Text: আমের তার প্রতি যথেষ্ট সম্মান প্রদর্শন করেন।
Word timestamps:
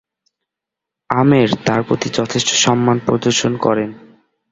আমের 1.09 1.49
তার 1.65 1.81
প্রতি 1.83 2.07
যথেষ্ট 2.13 2.49
সম্মান 2.55 2.97
প্রদর্শন 3.05 3.53
করেন। 3.57 3.89